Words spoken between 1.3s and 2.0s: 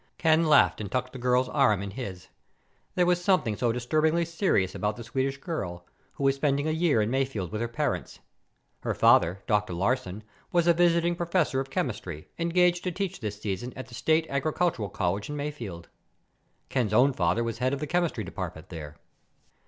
arm in